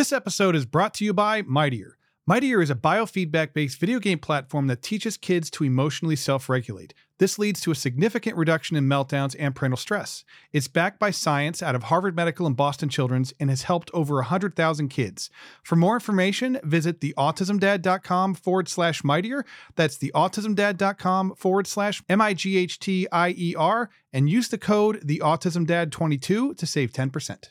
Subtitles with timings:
[0.00, 1.98] This episode is brought to you by Mightier.
[2.26, 6.94] Mightier is a biofeedback based video game platform that teaches kids to emotionally self regulate.
[7.18, 10.24] This leads to a significant reduction in meltdowns and parental stress.
[10.54, 14.14] It's backed by science out of Harvard Medical and Boston Children's and has helped over
[14.14, 15.28] 100,000 kids.
[15.62, 19.44] For more information, visit theautismdad.com forward slash mightier.
[19.76, 24.56] That's theautismdad.com forward slash M I G H T I E R and use the
[24.56, 27.50] code theautismdad22 to save 10%.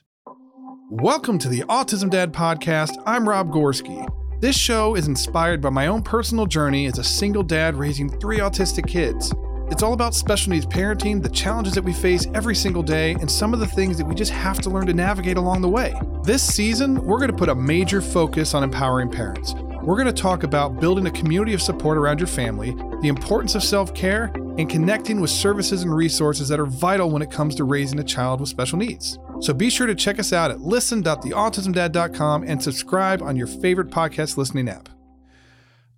[0.91, 2.99] Welcome to the Autism Dad Podcast.
[3.05, 4.09] I'm Rob Gorski.
[4.41, 8.39] This show is inspired by my own personal journey as a single dad raising three
[8.39, 9.31] autistic kids.
[9.69, 13.29] It's all about special needs parenting, the challenges that we face every single day, and
[13.29, 15.93] some of the things that we just have to learn to navigate along the way.
[16.23, 19.53] This season, we're going to put a major focus on empowering parents.
[19.83, 22.71] We're going to talk about building a community of support around your family,
[23.03, 27.21] the importance of self care, and connecting with services and resources that are vital when
[27.21, 29.19] it comes to raising a child with special needs.
[29.41, 34.35] So be sure to check us out at listen.theautismdad.com and subscribe on your favorite podcast
[34.35, 34.89] listening app.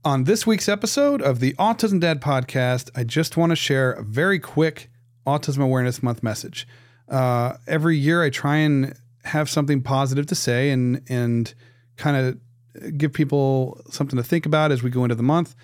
[0.06, 4.04] On this week's episode of the Autism Dad podcast, I just want to share a
[4.04, 4.92] very quick
[5.26, 6.68] Autism Awareness Month message.
[7.10, 11.54] Uh, every year, I try and have something positive to say and and
[11.98, 15.56] kind of give people something to think about as we go into the month.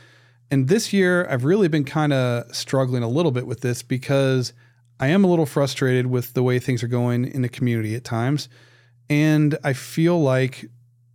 [0.49, 4.53] And this year, I've really been kind of struggling a little bit with this because
[4.99, 8.03] I am a little frustrated with the way things are going in the community at
[8.03, 8.49] times.
[9.09, 10.65] And I feel like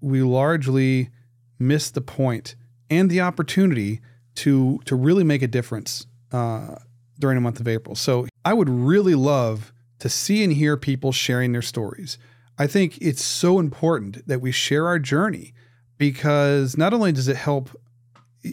[0.00, 1.11] we largely
[1.58, 2.56] miss the point
[2.91, 4.00] and the opportunity
[4.34, 6.77] to to really make a difference uh,
[7.19, 7.94] during the month of April.
[7.94, 12.19] So I would really love to see and hear people sharing their stories.
[12.58, 15.55] I think it's so important that we share our journey
[15.98, 17.70] because not only does it help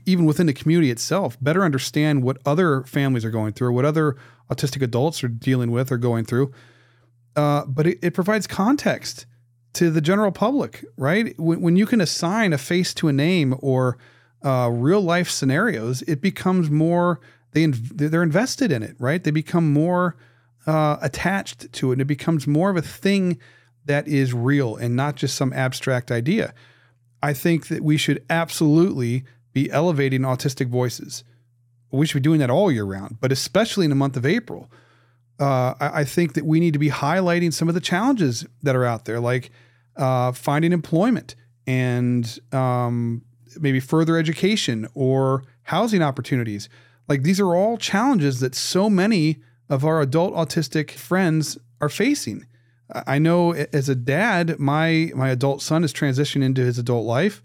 [0.05, 4.15] even within the community itself better understand what other families are going through, what other
[4.51, 6.51] autistic adults are dealing with or going through.
[7.35, 9.25] Uh, but it, it, provides context
[9.73, 11.39] to the general public, right?
[11.39, 13.97] When, when, you can assign a face to a name or
[14.43, 17.19] uh, real life scenarios, it becomes more
[17.51, 19.23] they they're invested in it, right?
[19.23, 20.17] They become more
[20.67, 23.39] uh, attached to it, and it becomes more of a thing
[23.85, 26.53] that is real and not just some abstract idea.
[27.21, 29.23] I think that we should absolutely
[29.53, 31.23] be elevating autistic voices
[31.91, 34.69] we should be doing that all year round, but especially in the month of April.
[35.39, 38.75] Uh, I, I, think that we need to be highlighting some of the challenges that
[38.75, 39.51] are out there, like
[39.95, 43.23] uh, finding employment and um,
[43.59, 46.67] maybe further education or housing opportunities.
[47.07, 52.45] Like these are all challenges that so many of our adult autistic friends are facing.
[52.93, 57.41] I know as a dad, my my adult son is transitioning into his adult life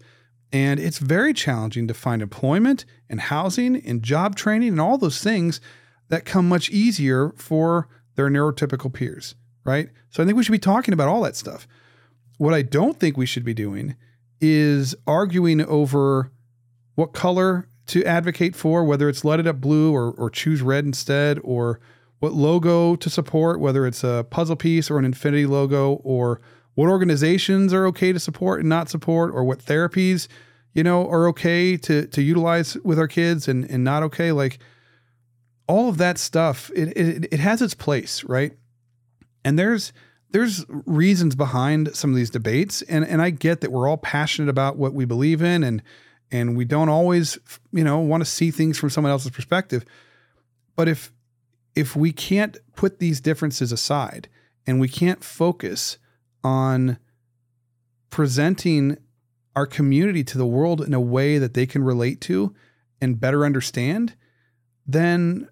[0.51, 5.21] and it's very challenging to find employment and housing and job training and all those
[5.21, 5.59] things
[6.09, 9.89] that come much easier for their neurotypical peers, right?
[10.09, 11.67] So I think we should be talking about all that stuff.
[12.37, 13.95] What I don't think we should be doing
[14.39, 16.31] is arguing over
[16.95, 20.85] what color to advocate for, whether it's light it up blue or, or choose red
[20.85, 21.79] instead, or
[22.19, 26.41] what logo to support, whether it's a puzzle piece or an infinity logo, or
[26.75, 30.27] what organizations are okay to support and not support, or what therapies,
[30.73, 34.31] you know, are okay to to utilize with our kids and and not okay.
[34.31, 34.59] Like
[35.67, 38.53] all of that stuff, it it, it has its place, right?
[39.43, 39.93] And there's
[40.31, 44.49] there's reasons behind some of these debates, and and I get that we're all passionate
[44.49, 45.81] about what we believe in, and
[46.31, 47.37] and we don't always,
[47.71, 49.85] you know, want to see things from someone else's perspective.
[50.75, 51.13] But if
[51.75, 54.29] if we can't put these differences aside
[54.65, 55.97] and we can't focus
[56.45, 56.99] on
[58.11, 58.97] presenting
[59.55, 62.53] our community to the world in a way that they can relate to
[63.01, 64.15] and better understand,
[64.85, 65.49] then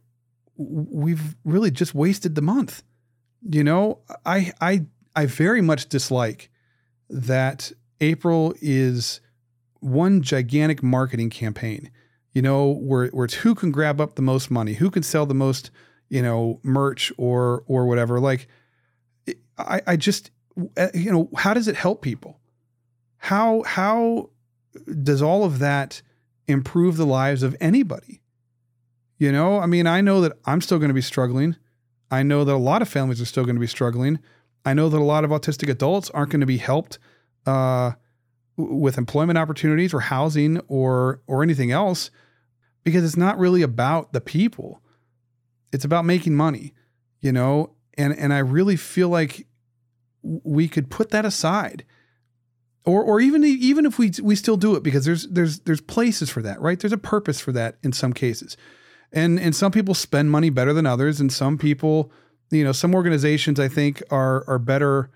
[0.56, 2.84] we've really just wasted the month.
[3.42, 6.52] You know, I I I very much dislike
[7.10, 9.20] that April is
[9.80, 11.90] one gigantic marketing campaign.
[12.34, 15.26] You know, where where it's who can grab up the most money, who can sell
[15.26, 15.72] the most,
[16.08, 18.20] you know, merch or or whatever.
[18.20, 18.48] Like,
[19.58, 20.30] I I just
[20.94, 22.40] you know, how does it help people?
[23.18, 24.30] How how
[25.04, 26.02] does all of that
[26.48, 28.22] improve the lives of anybody?
[29.18, 31.56] You know, I mean, I know that I'm still going to be struggling.
[32.12, 34.20] I know that a lot of families are still going to be struggling.
[34.66, 37.00] I know that a lot of autistic adults aren't going to be helped
[37.46, 37.94] uh,
[38.58, 42.12] with employment opportunities or housing or or anything else
[42.84, 44.82] because it's not really about the people.
[45.72, 46.74] It's about making money,
[47.20, 47.76] you know.
[47.96, 49.48] And and I really feel like
[50.24, 51.86] we could put that aside.
[52.86, 56.30] Or or even even if we we still do it because there's there's there's places
[56.30, 56.78] for that right?
[56.78, 58.58] There's a purpose for that in some cases.
[59.12, 62.12] And and some people spend money better than others and some people
[62.52, 65.10] you know some organizations i think are are better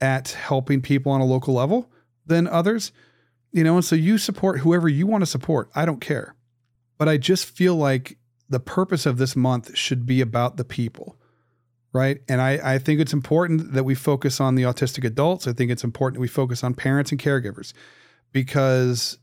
[0.00, 1.90] at helping people on a local level
[2.26, 2.92] than others,
[3.52, 5.70] you know, and so you support whoever you want to support.
[5.74, 6.34] I don't care.
[6.98, 8.18] But I just feel like
[8.48, 11.16] the purpose of this month should be about the people,
[11.96, 12.20] right?
[12.28, 15.48] And I, I think it's important that we focus on the autistic adults.
[15.48, 17.72] I think it's important that we focus on parents and caregivers
[18.32, 19.18] because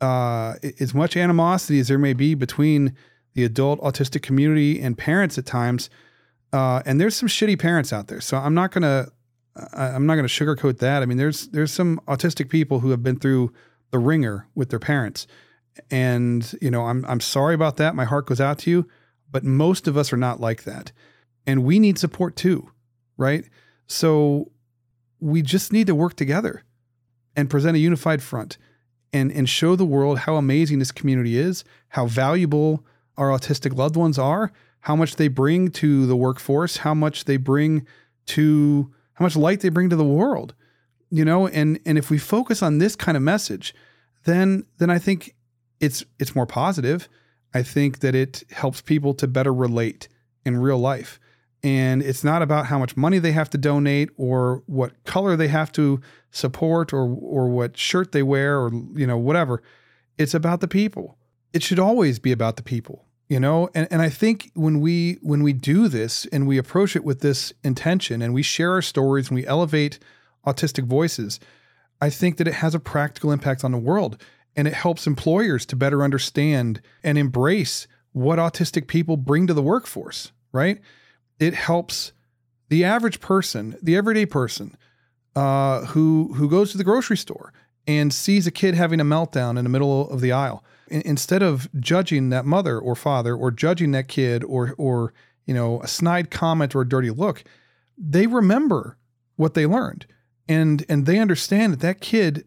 [0.00, 2.94] uh, as much animosity as there may be between
[3.34, 5.90] the adult autistic community and parents at times,
[6.52, 8.20] uh, and there's some shitty parents out there.
[8.20, 9.08] So I'm not gonna
[9.72, 11.02] I'm not gonna sugarcoat that.
[11.02, 13.52] I mean, there's there's some autistic people who have been through
[13.90, 15.26] the ringer with their parents,
[15.90, 17.94] and you know I'm I'm sorry about that.
[17.94, 18.88] My heart goes out to you,
[19.30, 20.92] but most of us are not like that,
[21.46, 22.70] and we need support too,
[23.16, 23.44] right?
[23.86, 24.50] So
[25.20, 26.64] we just need to work together
[27.34, 28.58] and present a unified front
[29.12, 32.84] and and show the world how amazing this community is, how valuable
[33.16, 37.36] our autistic loved ones are, how much they bring to the workforce, how much they
[37.36, 37.86] bring
[38.26, 40.54] to how much light they bring to the world.
[41.10, 43.74] You know, and and if we focus on this kind of message,
[44.24, 45.34] then then I think
[45.80, 47.08] it's it's more positive.
[47.54, 50.08] I think that it helps people to better relate
[50.44, 51.18] in real life.
[51.66, 55.48] And it's not about how much money they have to donate or what color they
[55.48, 59.62] have to support or or what shirt they wear or you know whatever.
[60.16, 61.18] It's about the people.
[61.52, 65.18] It should always be about the people you know and, and i think when we
[65.22, 68.82] when we do this and we approach it with this intention and we share our
[68.82, 69.98] stories and we elevate
[70.46, 71.40] autistic voices
[72.00, 74.22] i think that it has a practical impact on the world
[74.54, 79.62] and it helps employers to better understand and embrace what autistic people bring to the
[79.62, 80.80] workforce right
[81.38, 82.12] it helps
[82.68, 84.76] the average person the everyday person
[85.34, 87.52] uh, who who goes to the grocery store
[87.86, 90.64] and sees a kid having a meltdown in the middle of the aisle.
[90.88, 95.12] Instead of judging that mother or father or judging that kid or or
[95.44, 97.44] you know a snide comment or a dirty look
[97.98, 98.98] they remember
[99.36, 100.06] what they learned.
[100.48, 102.44] And and they understand that that kid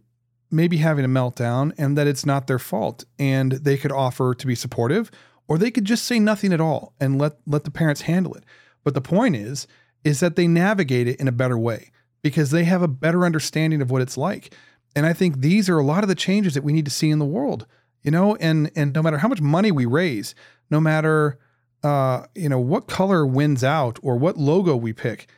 [0.52, 4.34] may be having a meltdown and that it's not their fault and they could offer
[4.34, 5.12] to be supportive
[5.48, 8.44] or they could just say nothing at all and let let the parents handle it
[8.84, 9.68] but the point is
[10.04, 11.92] is that they navigate it in a better way
[12.22, 14.54] because they have a better understanding of what it's like
[14.96, 17.10] and i think these are a lot of the changes that we need to see
[17.10, 17.66] in the world
[18.04, 20.36] you know, and and no matter how much money we raise,
[20.70, 21.38] no matter
[21.84, 25.30] uh, you know what color wins out or what logo we pick,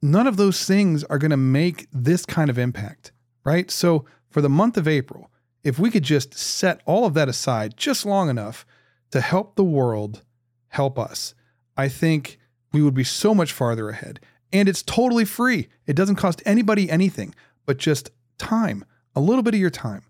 [0.00, 3.12] none of those things are going to make this kind of impact,
[3.44, 3.70] right?
[3.70, 5.30] So for the month of April,
[5.64, 8.64] if we could just set all of that aside just long enough
[9.10, 10.22] to help the world
[10.68, 11.34] help us,
[11.76, 12.38] I think
[12.72, 14.20] we would be so much farther ahead.
[14.52, 15.68] And it's totally free.
[15.86, 17.34] It doesn't cost anybody anything
[17.66, 18.84] but just time,
[19.14, 20.02] a little bit of your time.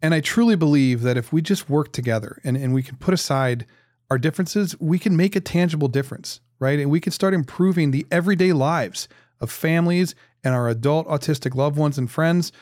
[0.00, 3.14] And I truly believe that if we just work together and, and we can put
[3.14, 3.66] aside
[4.10, 6.78] our differences, we can make a tangible difference, right?
[6.78, 9.08] And we can start improving the everyday lives
[9.40, 12.52] of families and our adult autistic loved ones and friends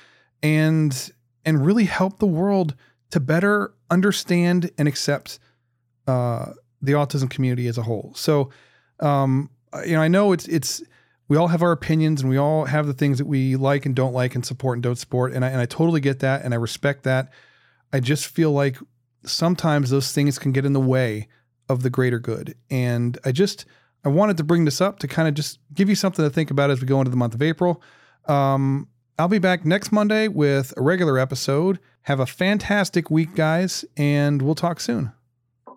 [0.42, 1.12] and
[1.44, 2.74] and really help the world
[3.10, 5.38] to better understand and accept
[6.06, 8.12] uh, the autism community as a whole.
[8.14, 8.50] So,
[9.00, 9.50] um,
[9.84, 10.82] you know, I know it's it's
[11.28, 13.94] we all have our opinions and we all have the things that we like and
[13.94, 15.32] don't like and support and don't support.
[15.32, 17.32] And I, and I totally get that and I respect that.
[17.92, 18.78] I just feel like
[19.24, 21.28] sometimes those things can get in the way
[21.68, 22.56] of the greater good.
[22.68, 23.64] And I just,
[24.04, 26.50] I wanted to bring this up to kind of just give you something to think
[26.50, 27.80] about as we go into the month of April.
[28.26, 31.78] Um, I'll be back next Monday with a regular episode.
[32.02, 35.12] Have a fantastic week, guys, and we'll talk soon.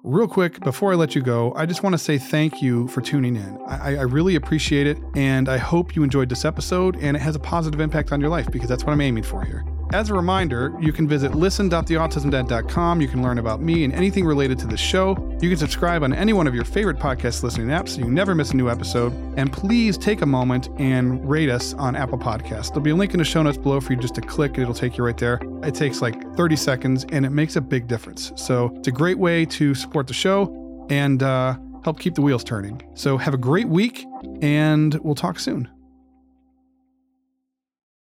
[0.06, 3.00] Real quick, before I let you go, I just want to say thank you for
[3.00, 3.58] tuning in.
[3.70, 7.38] I, I, really appreciate it, and I hope you enjoyed this episode and it has
[7.38, 9.64] a positive impact on your life because that's what I'm aiming for here.
[9.94, 13.00] As a reminder, you can visit listen.theautismdad.com.
[13.00, 15.12] You can learn about me and anything related to the show.
[15.40, 18.34] You can subscribe on any one of your favorite podcast listening apps so you never
[18.34, 19.14] miss a new episode.
[19.38, 22.70] And please take a moment and rate us on Apple Podcasts.
[22.70, 24.64] There'll be a link in the show notes below for you just to click, and
[24.64, 25.40] it'll take you right there.
[25.62, 28.34] It takes like 30 seconds, and it makes a big difference.
[28.36, 32.44] So it's a great way to support the show and uh, help keep the wheels
[32.44, 32.82] turning.
[32.96, 34.08] So have a great week,
[34.42, 35.70] and we'll talk soon.